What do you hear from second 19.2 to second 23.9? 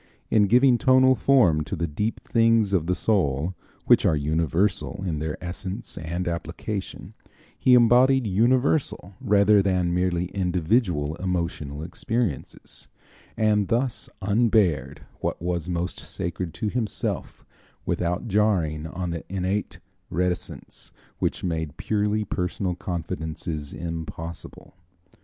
innate reticence which made purely personal confidences